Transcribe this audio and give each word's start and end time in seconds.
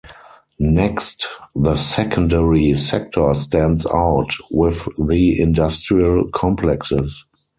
Next, 0.57 1.27
the 1.55 1.75
secondary 1.75 2.73
sector 2.73 3.35
stands 3.35 3.85
out, 3.85 4.31
with 4.49 4.87
the 4.97 5.39
industrial 5.39 6.27
complexes. 6.31 7.25